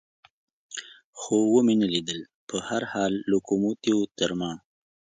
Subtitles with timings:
[1.19, 4.51] خو مې و نه لیدل، په هر حال لوکوموتیو تر ما.